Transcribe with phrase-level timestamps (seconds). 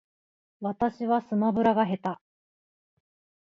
[0.61, 2.21] 私はスマブラが下手